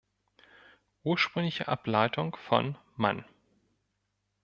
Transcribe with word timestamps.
Ursprüngliche 1.03 1.67
Ableitung 1.67 2.35
von 2.35 2.75
„Mann“. 2.95 3.23